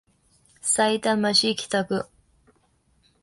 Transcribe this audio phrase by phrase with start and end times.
[0.61, 2.07] さいたま市北区